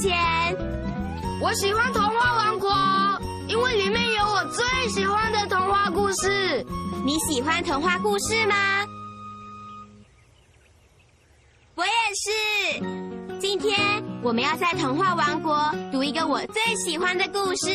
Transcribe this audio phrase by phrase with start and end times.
[0.00, 0.16] 前。
[1.40, 2.70] 我喜欢童话王国，
[3.48, 6.64] 因为里面有我最喜欢的童话故事。
[7.04, 8.84] 你喜欢童话故事吗？
[11.74, 13.38] 我也是。
[13.40, 13.78] 今天
[14.20, 17.70] 我们要在童话王国读一个我最喜欢的故事。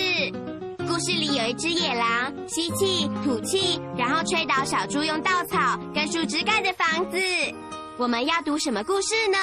[0.85, 7.17] 故事里有一只野狼，吸气、吐气，然后吹倒小猪用稻草跟树枝盖的房子。
[7.97, 9.37] 我们要读什么故事呢？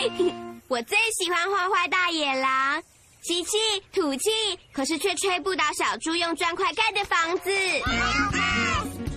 [0.68, 2.82] 我最喜欢坏坏大野狼，
[3.22, 3.58] 吸气
[3.92, 4.30] 吐气，
[4.72, 7.50] 可是却吹不倒小猪用砖块盖的房子。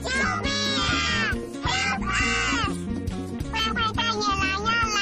[0.03, 0.09] 救
[0.41, 1.31] 命啊
[1.63, 2.75] ！Help us！
[3.53, 4.99] 坏坏大野狼要来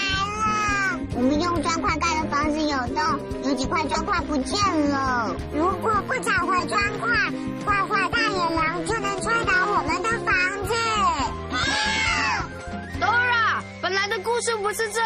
[0.94, 1.00] 了！
[1.16, 5.36] 我们用砖块盖的房子有洞，有几块砖块不见了。
[5.54, 7.10] 如果不找回砖块，
[7.66, 10.36] 坏坏大野狼就能吹倒我们的房
[10.68, 10.74] 子。
[13.00, 15.00] Dora，本来的故事不是这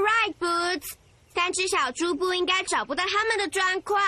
[0.00, 0.92] right, Boots。
[1.34, 4.02] 三只小猪不应该找不到他们的砖块，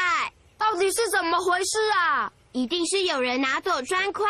[0.58, 2.32] 到底是怎么回事啊？
[2.50, 4.28] 一定是有人拿走砖块。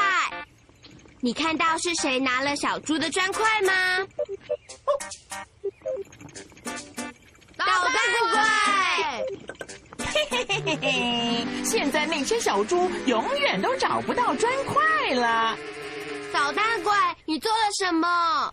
[1.20, 3.72] 你看到是谁拿了小猪的砖块吗？
[7.56, 7.94] 捣蛋
[8.30, 10.04] 鬼！
[10.04, 11.46] 嘿嘿嘿嘿嘿！
[11.64, 15.56] 现在那些小猪永远都找不到砖块了。
[16.32, 16.92] 捣蛋鬼，
[17.24, 18.52] 你做了什么？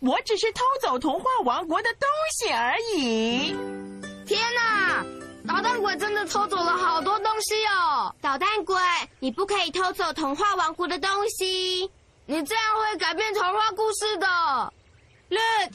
[0.00, 3.56] 我只是偷走童话王国的东西而已。
[4.26, 5.04] 天哪！
[5.46, 8.14] 捣蛋鬼真的偷走了好多东西哦！
[8.20, 8.76] 捣蛋鬼，
[9.18, 11.90] 你不可以偷走童话王国的东西。
[12.26, 14.72] 你这样会改变童话故事的。
[15.30, 15.72] Look，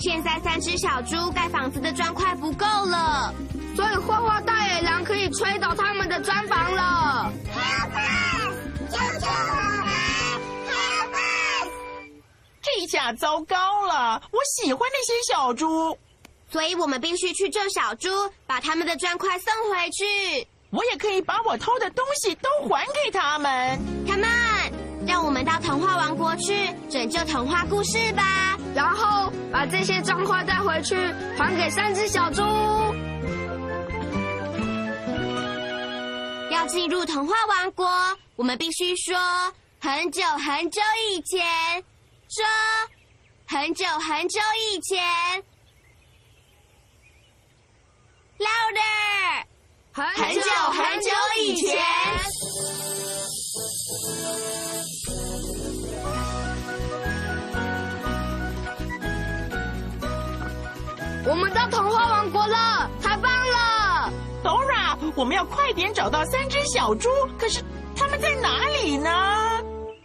[0.00, 3.32] 现在三只小猪盖房子的砖块不够了，
[3.76, 7.32] 所以坏坏大野狼可以吹倒他们的砖房了。
[7.54, 8.54] Help us！
[8.90, 9.73] 救救我
[12.86, 14.22] 这下糟糕了！
[14.30, 15.98] 我喜欢那些小猪，
[16.50, 18.08] 所以我们必须去救小猪，
[18.46, 20.46] 把他们的砖块送回去。
[20.70, 23.78] 我也可以把我偷的东西都还给他们。
[24.06, 28.58] Come on，让我们到童话王国去拯救童话故事吧。
[28.74, 30.96] 然后把这些砖块带回去，
[31.38, 32.42] 还给三只小猪。
[36.50, 37.88] 要进入童话王国，
[38.36, 39.16] 我们必须说
[39.80, 40.80] 很久很久
[41.10, 41.84] 以前，
[42.34, 42.44] 说
[43.46, 44.40] 很久很久
[44.72, 45.00] 以前
[48.38, 49.44] ，louder。
[49.92, 50.40] 很很久
[50.72, 51.80] 很久以前，
[61.24, 64.12] 我们到童话王国了，太棒了
[64.42, 67.08] ！Dora，我们要快点找到三只小猪，
[67.38, 67.62] 可是
[67.96, 69.53] 他们在哪里呢？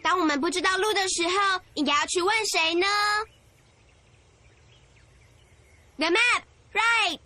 [0.09, 2.87] 当我们不知道路的时候，应该要去问谁呢
[5.97, 6.41] ？The map,
[6.73, 7.19] right？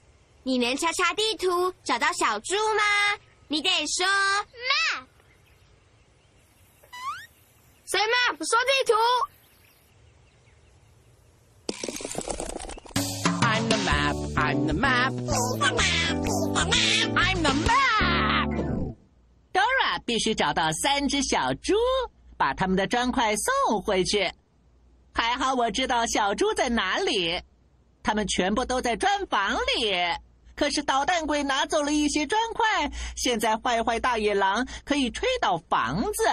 [0.44, 2.84] 你能查查地图找到小猪吗？
[3.48, 5.06] 你得说 map。
[7.86, 8.94] 谁 map 说地图
[13.46, 14.14] ？I'm the map.
[14.36, 15.14] I'm the map.
[17.16, 18.50] I'm the map.
[19.54, 21.76] Dora 必须找到三只小猪，
[22.44, 24.30] 把他们的砖块送回去。
[25.14, 27.42] 还好我知道小猪在哪里，
[28.04, 29.94] 他们全部都在砖房里。
[30.54, 36.24] 可是捣蛋鬼拿走了一些砖块，现在坏坏大野狼可以吹倒房子。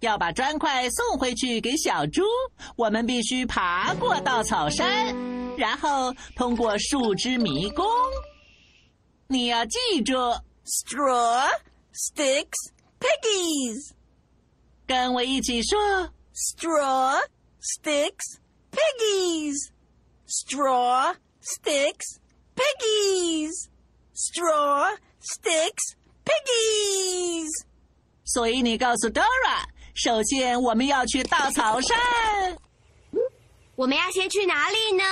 [0.00, 2.22] 要把砖块送回去给小猪，
[2.74, 5.14] 我们必须爬过稻草山，
[5.56, 7.86] 然后通过树枝迷宫。
[9.28, 10.14] 你要记住
[10.64, 11.48] ，straw,
[11.94, 13.92] sticks, piggies.
[14.85, 15.79] 跟我一起说。
[16.33, 17.19] Straw,
[17.59, 18.39] sticks,
[18.71, 19.69] piggies.
[20.27, 22.17] Straw, sticks,
[22.55, 23.69] piggies.
[24.13, 27.49] Straw, sticks, piggies.
[28.23, 31.97] 所以你告诉 Dora，首先我们要去稻草山。
[33.75, 35.03] 我们要先去哪里呢？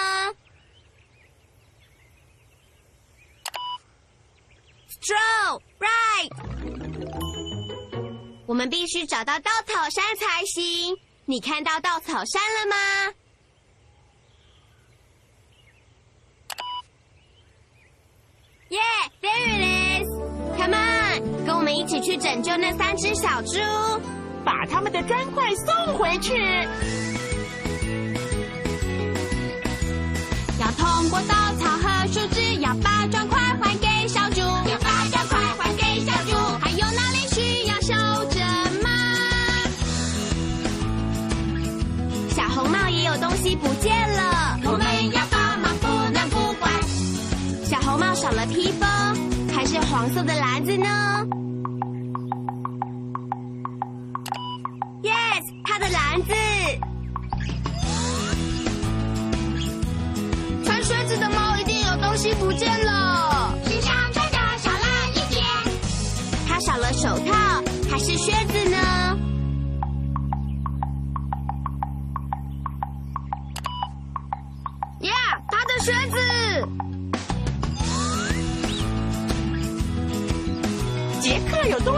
[4.87, 6.82] Straw, right。
[8.46, 10.96] 我们必须找到稻草山才行。
[11.24, 12.76] 你看到稻草山了吗？
[18.68, 18.80] 耶、
[19.22, 23.58] yeah,，there it is！Come on，跟我们一起去拯救那三只小猪。
[24.44, 26.34] 把他们的砖块送回去。
[30.60, 33.40] 要通过稻草和树枝，要把砖块
[43.56, 46.70] 不见了，我们要帮忙，不能不管。
[47.64, 48.88] 小红帽少了披风，
[49.54, 50.86] 还是黄色的篮子呢
[55.02, 56.32] ？Yes，他的篮子。
[60.64, 63.54] 穿靴子的猫一定有东西不见了。
[63.66, 65.44] 身上穿的少了一点，
[66.48, 68.53] 他少了手套还是靴子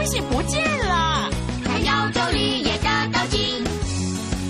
[0.07, 1.31] 西不见了。
[1.65, 3.65] 还有周绿叶的斗巾，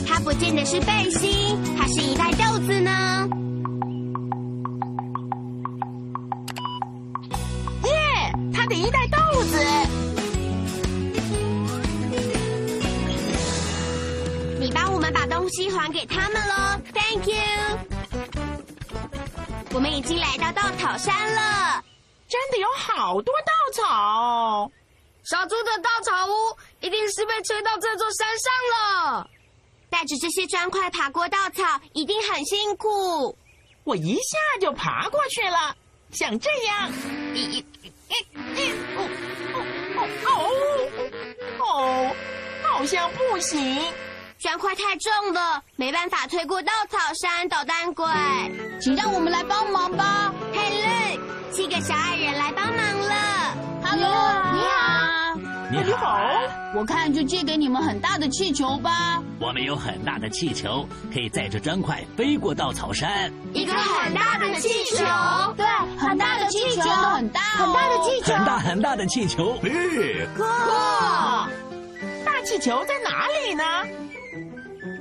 [0.06, 3.28] 他不见的是背心，还是一袋豆子呢？
[7.84, 7.90] 耶，
[8.54, 9.58] 他的一袋豆子。
[14.58, 17.34] 你帮我们把东西还给他们喽，Thank you。
[19.72, 21.82] 我们已经来到稻草山了，
[22.28, 24.70] 真的有好多稻草。
[25.28, 29.28] 小猪的稻草屋一定是被吹到这座山上了。
[29.90, 31.64] 带着这些砖块爬过稻草，
[31.94, 33.36] 一定很辛苦。
[33.82, 35.74] 我一下就爬过去了，
[36.12, 36.92] 像这样。
[37.34, 37.58] 一、一、
[38.54, 39.08] 一、哦、
[39.96, 40.36] 哦、哦、
[41.58, 42.16] 哦，
[42.62, 43.82] 好像不行。
[44.38, 47.48] 砖块太重了，没办法推过稻草山。
[47.48, 48.06] 捣蛋鬼，
[48.80, 50.32] 请让我们来帮忙吧。
[50.52, 51.20] 嘿，绿，
[51.52, 53.56] 七个小矮人来帮忙了。
[53.82, 54.85] Hello，你好。
[55.68, 56.20] 你好，
[56.74, 59.20] 我看就借给你们很大的气球吧。
[59.40, 63.32] 我们有很大的气球，可以载着砖块飞过稻草山。
[63.52, 65.04] 一个很大的气球，
[65.56, 65.66] 对，
[65.98, 69.58] 很大的气球，真的很大、哦，很大的气球，很大很大的气球。
[69.64, 70.44] 咦，哥！
[72.24, 73.64] 大气球在哪里呢？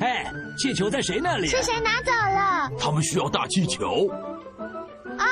[0.02, 0.26] 哎，
[0.58, 1.48] 气球在谁那里？
[1.48, 2.72] 是谁拿走了？
[2.80, 4.08] 他们需要大气球。
[5.18, 5.26] 啊，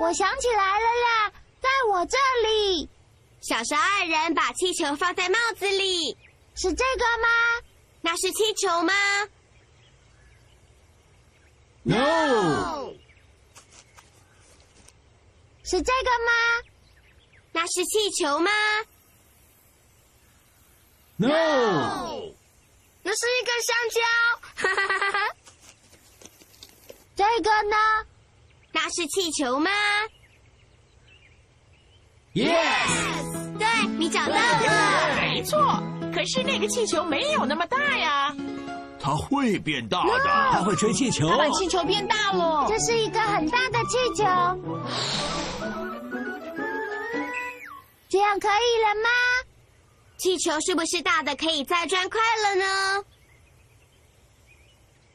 [0.00, 2.16] 我想起来了啦，在我这
[2.48, 2.88] 里。
[3.40, 6.16] 小蛇二人把气球放在帽子里，
[6.54, 7.28] 是这个吗？
[8.00, 8.92] 那是气球吗
[11.82, 12.94] No，
[15.64, 16.30] 是这个吗？
[17.52, 18.50] 那是气球吗
[21.16, 21.28] No，
[23.02, 24.00] 那是一根香蕉。
[24.54, 25.18] 哈哈哈哈！
[27.16, 27.76] 这个呢？
[28.72, 29.70] 那是气球吗。
[32.32, 32.44] 没
[35.48, 35.82] 错，
[36.14, 38.34] 可是那个气球没有那么大呀。
[39.00, 41.28] 它会变大的，它会吹气球。
[41.28, 42.66] 它把气球变大了。
[42.68, 44.24] 这是一个很大的气球，
[48.08, 49.08] 这样可以了吗？
[50.18, 53.04] 气球是不是大的可以再转快了呢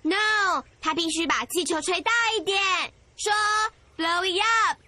[0.01, 2.57] ？No，它必须把气球吹大一点。
[3.17, 3.31] 说
[3.97, 4.79] ，blow it up。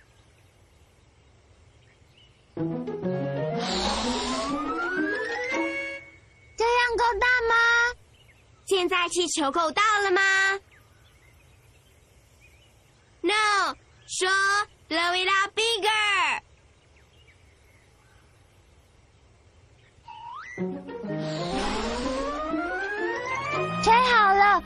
[8.78, 10.22] 现在气球够大了吗
[13.22, 13.74] ？No，
[14.06, 14.28] 说
[14.90, 16.42] blow it up bigger。
[23.82, 24.62] 吹好了，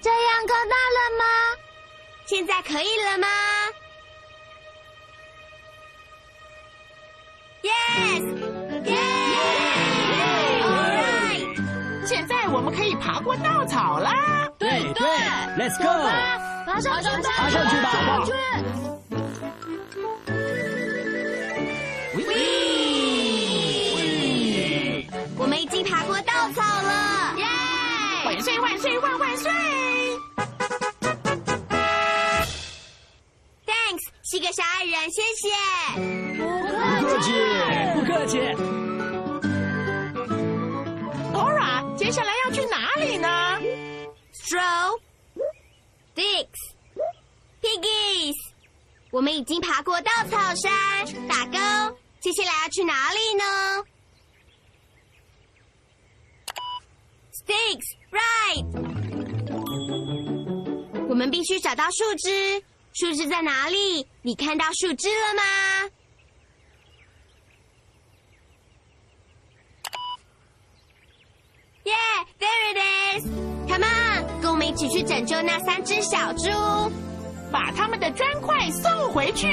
[0.00, 1.24] 这样够大了吗？
[2.24, 3.28] 现在可以了吗
[13.32, 14.46] 过稻草啦。
[14.58, 15.06] 对对
[15.56, 15.84] ，Let's go，
[16.66, 17.88] 爬上去，爬上爬上去吧。
[25.38, 27.44] 我们已经爬过稻草了，耶！
[28.26, 29.50] 万岁万岁万万岁
[33.66, 35.48] ！Thanks，七个小矮人，谢谢。
[37.00, 37.32] 不客气，
[37.94, 38.81] 不客气。
[47.72, 48.36] Piggies，
[49.10, 51.96] 我们已经爬过稻草山，打勾。
[52.20, 53.44] 接下来要去哪里呢
[57.32, 58.66] ？Sticks, right。
[61.08, 62.62] 我们必须找到树枝，
[62.92, 64.06] 树枝在哪里？
[64.20, 65.42] 你看到树枝了吗？
[71.84, 71.94] 耶、
[72.38, 72.78] t h e r e it
[73.18, 76.50] is！Come on，跟我们一起去拯救那三只小猪。
[77.52, 79.46] 把他们的砖块送回去。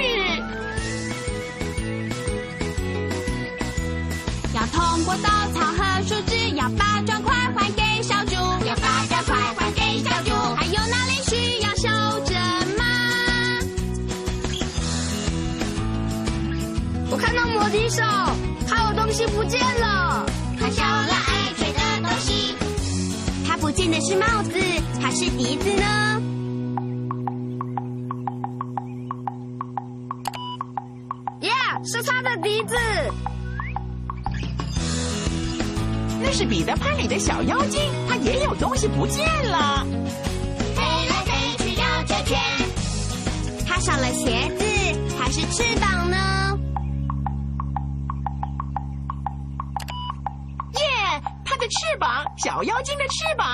[4.56, 8.34] 要通过稻草和树枝，要把砖块还给小猪，
[8.66, 10.32] 要把砖块还给小猪。
[10.56, 11.88] 还有哪里需要修
[12.26, 12.36] 整
[12.78, 12.86] 吗？
[17.12, 18.02] 我看到摩笛手，
[18.68, 20.26] 还有东西不见了。
[20.60, 22.56] 他少了爱吹的东西。
[23.48, 24.60] 他不见的是帽子，
[25.02, 26.22] 还是笛子呢？
[36.40, 39.86] 是彼得潘里的小妖精，它也有东西不见了。
[40.74, 42.40] 飞来飞去绕着圈，
[43.68, 44.64] 它少了鞋子，
[45.20, 46.58] 还是翅膀呢？
[50.76, 53.46] 耶，它的翅膀，小妖精的翅膀。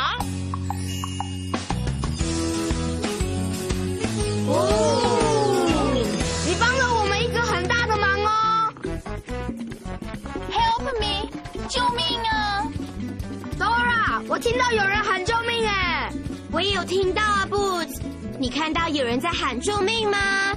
[14.46, 16.14] 听到有人喊救命哎！
[16.52, 18.00] 我也有听到啊，Boots。
[18.40, 20.56] 你看到有人在喊救命吗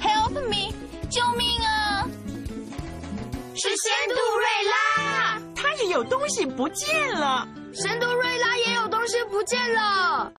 [0.00, 0.72] ？Help me！
[1.10, 2.08] 救命啊！
[3.54, 7.46] 是仙杜瑞拉，它也有东西不见了。
[7.74, 10.32] 仙杜瑞拉也有东西不见了。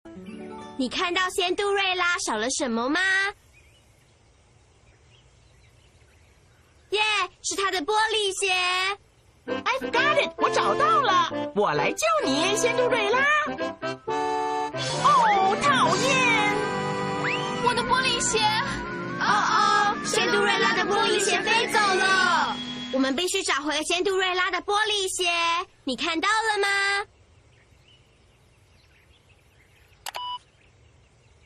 [0.76, 3.00] 你看到仙杜瑞拉少了什么吗？
[6.90, 7.00] 耶、
[7.44, 8.52] 是他的玻璃鞋。
[9.64, 13.20] I've got it，我找到了，我来救你，仙杜瑞拉。
[15.04, 16.56] 哦，讨厌！
[17.64, 18.40] 我的玻璃鞋！
[19.20, 22.56] 哦哦，仙杜瑞拉的玻璃鞋飞走了。
[22.94, 25.30] 我们必须找回仙杜瑞拉的玻璃鞋，
[25.84, 26.68] 你看到了吗？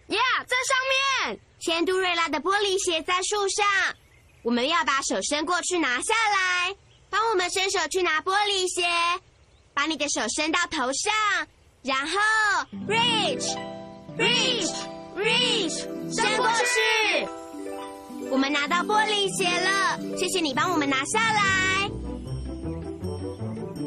[0.08, 0.78] 呀在上
[1.28, 1.40] 面！
[1.60, 3.66] 仙杜瑞拉的玻璃鞋在树上，
[4.44, 6.76] 我们要把手伸过去拿下来。
[7.10, 8.86] 帮我们伸手去拿玻璃鞋，
[9.74, 11.14] 把你的手伸到头上，
[11.82, 12.20] 然后
[12.88, 13.56] reach
[14.18, 14.74] reach
[15.16, 15.80] reach
[16.14, 17.28] 伸过去。
[18.30, 21.90] 我们拿到玻璃鞋了，谢谢你帮我们拿下来。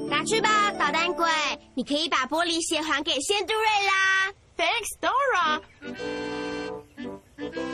[0.09, 1.29] 拿去吧，捣蛋鬼！
[1.75, 4.33] 你可以把玻璃鞋还给仙杜瑞拉。
[4.57, 5.61] Thanks, Dora。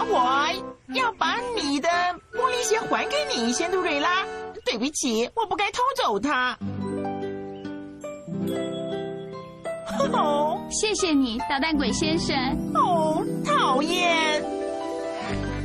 [0.07, 1.89] 我要把你的
[2.33, 4.25] 玻璃鞋还给你，仙杜瑞拉。
[4.65, 6.57] 对不起，我不该偷走它。
[10.13, 12.35] 哦谢谢你，捣蛋鬼先生。
[12.75, 14.43] 哦，讨厌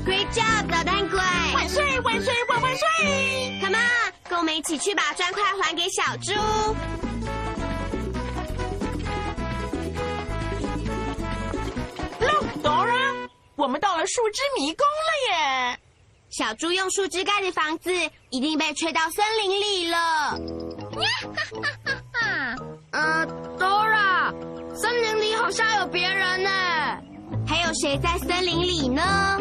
[0.06, 1.20] ！Great job，捣蛋鬼
[1.56, 6.34] 万岁万岁万万岁！！Come on，跟我们一起去把砖块还给小猪。
[13.60, 15.80] 我们到了树枝迷宫了耶！
[16.30, 17.92] 小猪用树枝盖的房子
[18.30, 20.40] 一定被吹到森林里了。
[22.92, 23.28] 呃
[23.60, 24.34] ，Dora，
[24.74, 26.50] 森林里好像有别人呢。
[27.46, 29.38] 还有谁在森林里呢？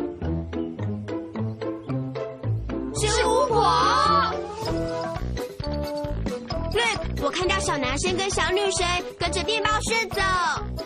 [2.97, 3.63] 是巫婆。
[6.73, 8.85] Look，我看到小男生跟小女生
[9.17, 10.21] 跟着电报穴走，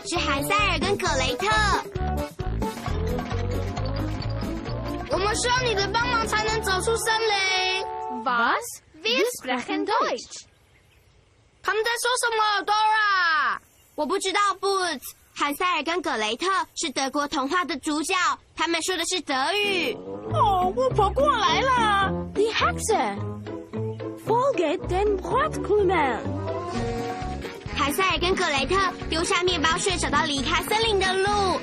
[0.06, 1.46] 是韩塞尔跟葛雷特。
[5.32, 7.86] 们需要你的帮忙才能走出森林。
[8.22, 8.82] Was?
[9.02, 10.44] Wir sprechen Deutsch.
[11.62, 13.58] 他们在说什么，Dora？
[13.94, 15.00] 我不知道，Boots。
[15.34, 18.14] 韩塞尔跟葛雷特是德国童话的主角，
[18.54, 19.96] 他们说的是德语。
[20.34, 22.12] 哦，巫婆过来了。
[22.34, 23.16] Die Hexe.
[24.26, 26.20] Folge den Brotkrümeln.
[27.74, 28.76] 韩塞尔跟葛雷特
[29.08, 31.58] 丢下面包屑，找到离开森林的路。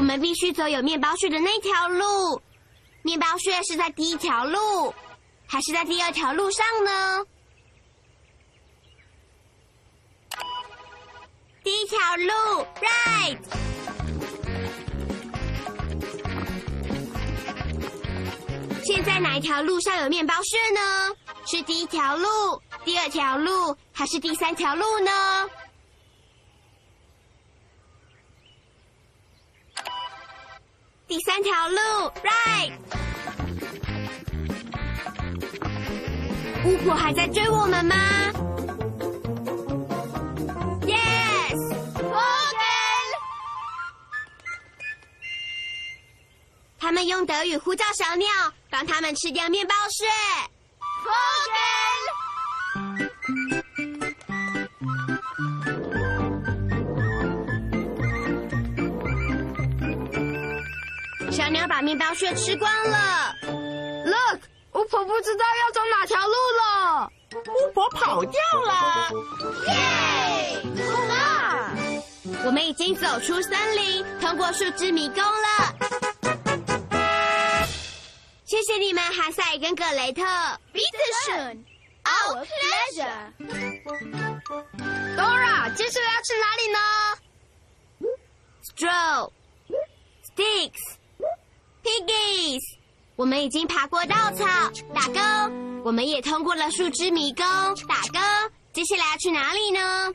[0.00, 2.40] 我们必须走有面包屑的那条路。
[3.02, 4.94] 面包屑是在第一条路，
[5.46, 7.26] 还是在第二条路上呢？
[11.62, 13.38] 第一条路，right。
[18.82, 21.14] 现在哪一条路上有面包屑呢？
[21.44, 22.26] 是第一条路、
[22.86, 25.10] 第二条路，还是第三条路呢？
[31.10, 31.76] 第三条路
[32.22, 32.72] ，right。
[36.64, 37.96] 巫婆还在追我们吗
[40.82, 41.58] ？Yes，
[46.78, 48.28] 他们用德语呼叫小鸟，
[48.70, 50.06] 帮他们吃掉面包屑。
[61.50, 63.34] 小鸟把面包屑吃光了。
[63.42, 64.40] Look，
[64.74, 67.10] 巫婆不知道要走哪条路了。
[67.34, 69.10] 巫婆跑掉了。
[69.66, 70.62] 耶！
[71.08, 71.72] 哇！
[72.44, 75.74] 我们已经走出森林，通过树枝迷宫了。
[78.44, 80.22] 谢谢你们，哈赛跟格雷特。
[80.72, 81.64] Be the schön。
[82.04, 83.32] Our pleasure。
[85.16, 86.78] Dora，接下来要去哪里呢
[88.62, 89.32] ？Stroll,
[90.24, 90.78] sticks,
[91.90, 92.60] piggies。
[93.16, 94.46] 我们已经爬过稻草，
[94.94, 95.20] 打勾。
[95.84, 97.44] 我们也通过了树枝迷宫，
[97.86, 98.20] 打勾。
[98.72, 100.12] 接下来要去哪里呢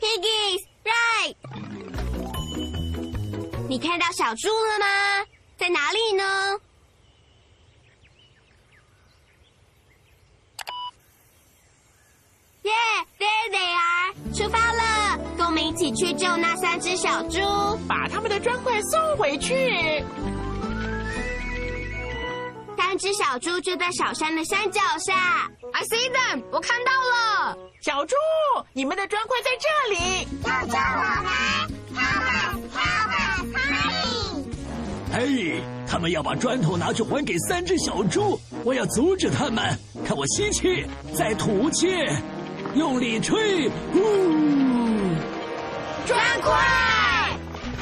[0.00, 1.36] ？Piggies, right。
[3.68, 5.26] 你看到小猪了吗？
[5.56, 6.60] 在哪里呢？
[12.62, 14.14] 耶、yeah,，There they are！
[14.34, 14.69] 出发，
[16.00, 17.38] 去救那三只小猪。
[17.86, 20.02] 把他们的砖块送回去。
[22.78, 25.46] 三只小猪就在小山的山脚下。
[25.72, 27.56] ？I see them，我看到了。
[27.82, 28.16] 小猪，
[28.72, 30.26] 你们的砖块在这里。
[30.42, 31.30] 救救我们
[31.94, 32.56] ！Help!
[32.74, 33.44] Help!
[35.12, 35.56] Hurry!
[35.56, 39.78] 嘿，他们要把砖头拿去还给三只小猪，我要阻止他们。
[40.04, 40.84] 看我吸气，
[41.14, 41.94] 再吐气，
[42.74, 44.59] 用力吹，呼！
[46.10, 46.52] 砖块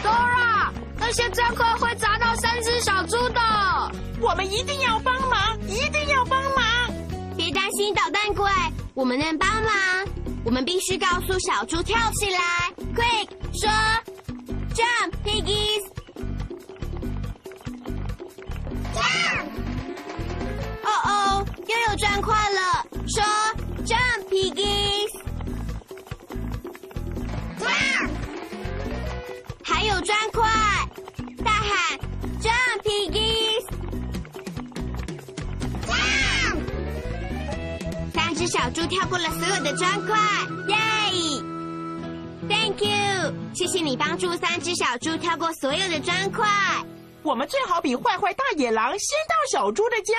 [0.05, 3.41] ，Dora，那些砖块会砸到三只小猪的。
[4.21, 6.63] 我们一定要帮忙，一定要帮忙！
[7.39, 8.47] 别担心，捣蛋鬼，
[8.93, 9.73] 我们能帮忙。
[10.45, 12.39] 我们必须告诉小猪跳起来
[12.95, 13.71] ，Quick，说
[14.75, 15.87] ，Jump, piggies。
[18.95, 19.49] Jump!
[20.85, 23.25] 哦哦，又有砖块了，说
[23.87, 24.68] ，Jump, piggies。
[30.09, 30.49] 砖块，
[31.45, 31.99] 大喊
[32.41, 33.63] ，Jump, piggies。
[35.87, 36.63] Jump!
[38.15, 40.17] 三只小猪跳过了所有的砖块，
[40.69, 40.77] 耶
[42.49, 46.49] ！Thank you，谢谢你帮助三只小猪跳过所有的砖块。
[47.23, 50.15] 我们最好比坏坏大野狼先到小猪的家。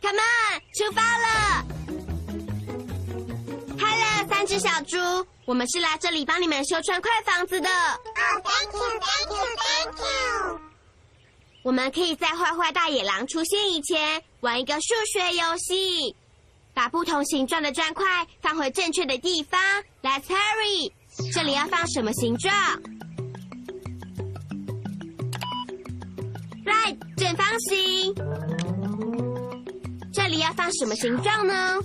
[0.00, 1.62] Come on，出发了
[3.78, 4.96] ！Hello，三只小猪，
[5.46, 7.68] 我们是来这里帮你们修砖块房子的。
[7.70, 10.60] Oh, thank you, thank you, thank you!
[11.62, 14.80] 我们可以在坏坏大野狼出现以前玩一个数
[15.12, 16.16] 学游戏，
[16.74, 19.60] 把不同形状的砖块放回正确的地方。
[20.02, 20.92] Let's hurry！
[21.32, 22.52] 这里要放什么形状
[26.64, 28.14] ？Right，正方形。
[30.12, 31.78] 这里要放什么形状呢？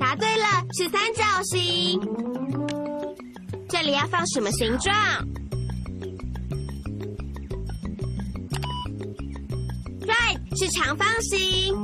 [0.00, 2.00] 答对了，是三角形。
[3.68, 4.94] 这里要放什么形状
[10.00, 11.76] ？Right，是长方形。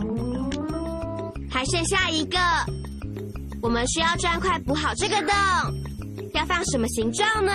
[1.50, 2.38] 还剩下一个，
[3.60, 5.28] 我们需要砖块补好这个洞。
[6.32, 7.52] 要放什么形状呢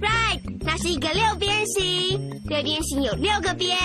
[0.00, 2.40] ？Right，那是一个六边形。
[2.46, 3.76] 六边形有六个边，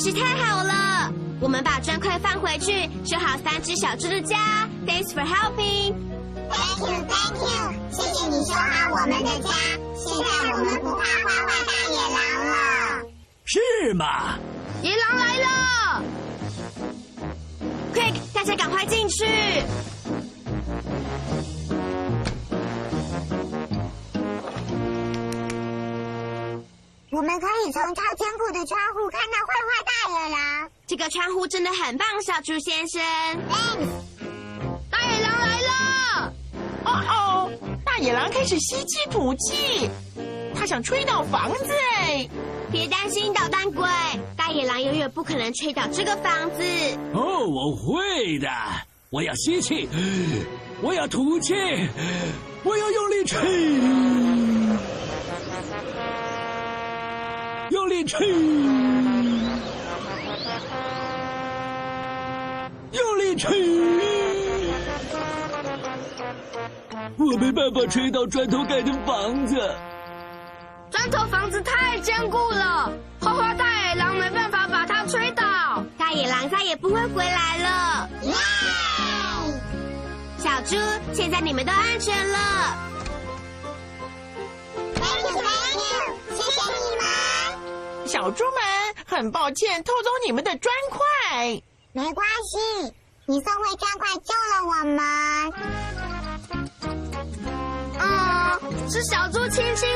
[0.00, 1.12] 真是太好了！
[1.40, 4.68] 我们把砖块放回去，修好三只小猪的家。
[4.86, 5.92] Thanks for helping。
[6.48, 7.74] Thank you, thank you！
[7.90, 9.50] 谢谢你修好我们的家，
[9.96, 12.52] 现在我们不怕花花大野狼了。
[13.44, 13.58] 是
[13.94, 14.38] 吗？
[14.82, 15.46] 野狼来了
[17.92, 19.26] ！Quick，大家赶快进去！
[27.18, 30.70] 我们可以从超坚固的窗户看到坏坏大野狼。
[30.86, 33.02] 这个窗户真的很棒，小猪先生。
[34.88, 36.32] 大野狼来了！
[36.84, 37.50] 哦哦，
[37.84, 39.90] 大野狼开始吸气吐气，
[40.54, 42.28] 他想吹倒房子哎！
[42.70, 43.88] 别担心，捣蛋鬼，
[44.36, 46.62] 大野狼永远不可能吹倒这个房子。
[47.14, 48.48] 哦，我会的。
[49.10, 49.88] 我要吸气，
[50.80, 51.52] 我要吐气，
[52.62, 53.40] 我要用力吹，
[57.88, 58.28] 用力吹，
[62.92, 63.58] 用力吹。
[67.16, 69.56] 我没办法吹到砖头盖的房子。
[70.90, 75.82] 砖头房子太坚固了，花花大野狼没办法把它吹倒。
[75.96, 78.10] 大野狼再也不会回来了。
[78.26, 78.34] 哇！
[80.36, 80.76] 小猪，
[81.14, 82.38] 现在你们都安全了。
[88.08, 88.54] 小猪们，
[89.06, 90.98] 很抱歉偷走你们的砖块。
[91.92, 92.94] 没关系，
[93.26, 95.52] 你送回砖块救了我们。
[98.00, 99.86] 嗯，是小猪亲亲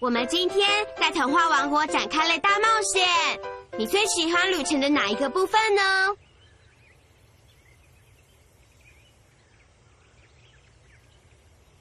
[0.00, 0.66] 我们今天
[0.98, 3.04] 在童话王国展开了大冒险。
[3.76, 5.82] 你最喜欢旅程的哪一个部分呢？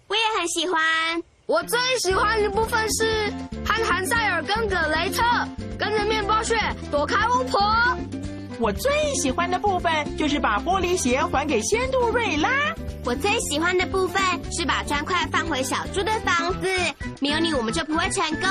[0.08, 1.24] 我也很喜欢。
[1.46, 3.32] 我最喜欢的部分是
[3.66, 5.24] 和韩塞尔跟葛雷特
[5.80, 6.58] 跟着面包屑
[6.92, 7.62] 躲开巫婆。
[8.60, 12.50] 我最喜欢的部分就是把玻璃鞋还给仙杜瑞拉。
[13.10, 16.68] 我最喜欢的部分是把砖块放回小猪的房子。
[17.20, 18.48] 没有你，我们就不会成功。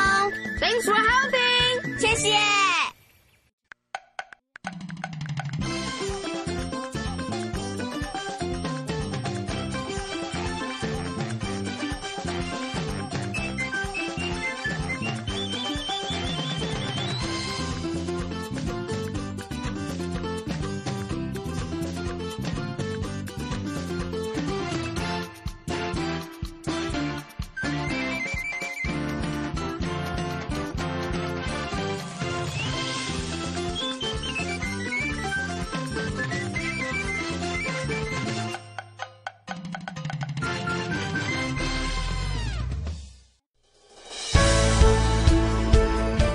[0.61, 2.01] Thanks for helping。
[2.01, 2.37] 谢谢。